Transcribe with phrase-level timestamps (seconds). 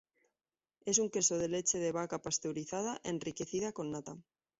[0.83, 4.17] Es un queso de leche de vaca pasteurizada, enriquecida con nata.